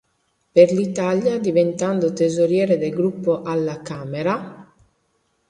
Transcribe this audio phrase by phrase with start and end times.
[0.53, 4.73] Per l'Italia diventando tesoriere del gruppo alla Camera.